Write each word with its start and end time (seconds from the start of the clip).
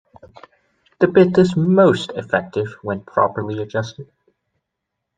The 0.99 1.05
bit 1.07 1.37
is 1.37 1.55
most 1.55 2.11
effective 2.13 2.73
when 2.81 3.01
properly 3.03 3.61
adjusted. 3.61 4.09